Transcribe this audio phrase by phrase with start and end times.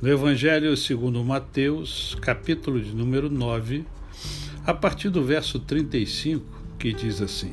[0.00, 3.84] no Evangelho segundo Mateus, capítulo de número 9,
[4.66, 6.44] a partir do verso 35,
[6.78, 7.52] que diz assim: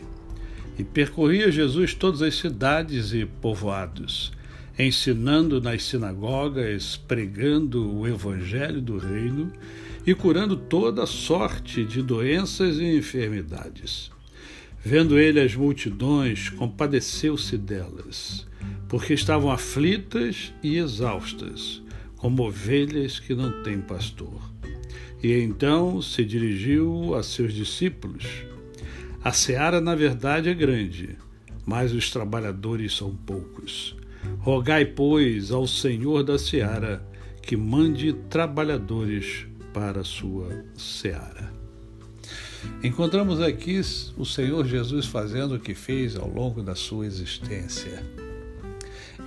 [0.77, 4.31] E percorria Jesus todas as cidades e povoados,
[4.77, 9.52] ensinando nas sinagogas, pregando o evangelho do reino
[10.05, 14.11] e curando toda sorte de doenças e enfermidades.
[14.83, 18.47] Vendo ele as multidões, compadeceu-se delas,
[18.89, 21.83] porque estavam aflitas e exaustas,
[22.22, 24.39] como ovelhas que não têm pastor.
[25.23, 28.25] E então se dirigiu a seus discípulos.
[29.23, 31.17] A seara, na verdade, é grande,
[31.66, 33.95] mas os trabalhadores são poucos.
[34.38, 37.03] Rogai, pois, ao Senhor da seara
[37.41, 41.52] que mande trabalhadores para a sua seara.
[42.83, 43.81] Encontramos aqui
[44.16, 48.03] o Senhor Jesus fazendo o que fez ao longo da sua existência,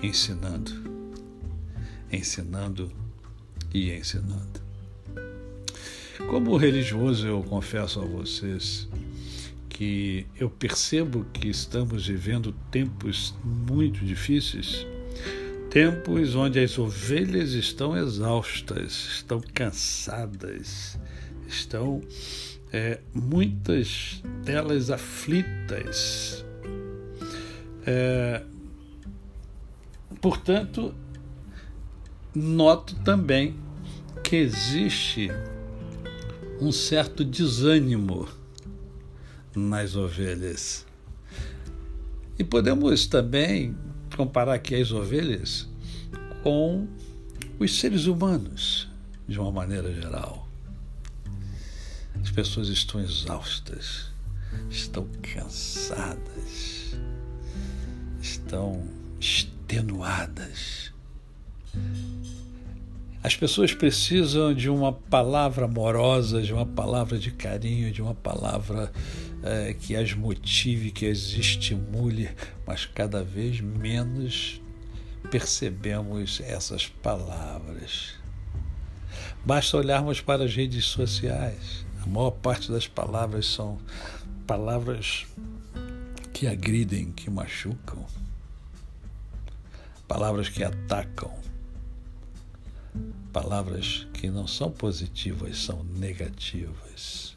[0.00, 0.93] ensinando,
[2.14, 2.90] ensinando
[3.72, 4.62] e ensinando.
[6.28, 8.88] Como religioso, eu confesso a vocês
[9.68, 14.86] que eu percebo que estamos vivendo tempos muito difíceis,
[15.68, 20.96] tempos onde as ovelhas estão exaustas, estão cansadas,
[21.48, 22.00] estão
[22.72, 26.44] é, muitas delas aflitas.
[27.84, 28.42] É,
[30.20, 30.94] portanto,
[32.34, 33.54] noto também
[34.22, 35.30] que existe
[36.60, 38.28] um certo desânimo
[39.54, 40.84] nas ovelhas.
[42.38, 43.76] E podemos também
[44.16, 45.68] comparar aqui as ovelhas
[46.42, 46.88] com
[47.58, 48.88] os seres humanos,
[49.28, 50.48] de uma maneira geral.
[52.20, 54.10] As pessoas estão exaustas,
[54.70, 56.96] estão cansadas,
[58.20, 58.82] estão
[59.20, 60.83] extenuadas.
[63.24, 68.92] As pessoas precisam de uma palavra amorosa, de uma palavra de carinho, de uma palavra
[69.42, 72.28] é, que as motive, que as estimule,
[72.66, 74.60] mas cada vez menos
[75.30, 78.12] percebemos essas palavras.
[79.42, 81.86] Basta olharmos para as redes sociais.
[82.02, 83.78] A maior parte das palavras são
[84.46, 85.24] palavras
[86.30, 88.04] que agridem, que machucam,
[90.06, 91.32] palavras que atacam,
[93.34, 97.36] palavras que não são positivas, são negativas.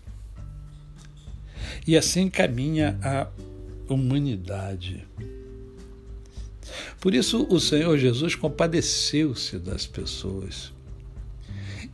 [1.86, 3.28] E assim caminha a
[3.92, 5.06] humanidade.
[7.02, 10.72] Por isso o Senhor Jesus compadeceu-se das pessoas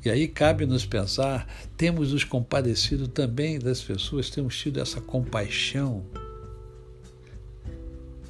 [0.06, 1.48] e aí cabe nos pensar,
[1.78, 6.04] temos nos compadecido também das pessoas, temos tido essa compaixão,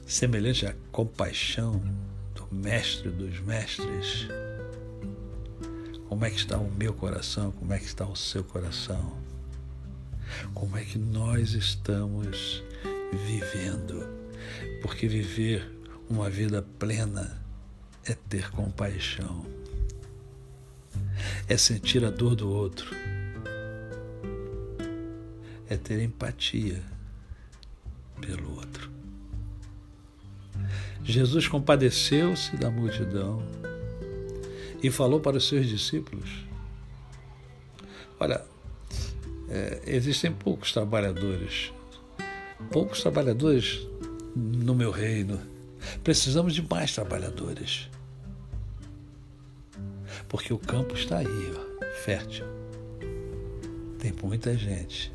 [0.05, 1.81] semelhante à compaixão
[2.35, 4.28] do Mestre dos Mestres.
[6.13, 7.51] Como é que está o meu coração?
[7.53, 9.18] Como é que está o seu coração?
[10.53, 12.63] Como é que nós estamos
[13.25, 14.07] vivendo?
[14.84, 15.68] Porque viver
[16.07, 17.44] uma vida plena
[18.06, 19.44] é ter compaixão
[21.50, 22.96] é sentir a dor do outro,
[25.68, 26.79] é ter empatia
[28.22, 28.91] pelo outro.
[31.03, 33.41] Jesus compadeceu-se da multidão
[34.84, 36.30] e falou para os seus discípulos:
[38.20, 38.44] Olha,
[39.50, 41.74] é, existem poucos trabalhadores,
[42.72, 43.88] poucos trabalhadores
[44.36, 45.40] no meu reino.
[46.04, 47.90] Precisamos de mais trabalhadores
[50.34, 52.44] porque o campo está aí, ó, fértil.
[54.00, 55.14] Tem muita gente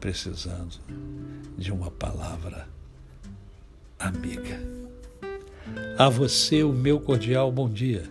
[0.00, 0.78] precisando
[1.58, 2.66] de uma palavra
[3.98, 4.58] amiga.
[5.98, 8.10] A você o meu cordial bom dia.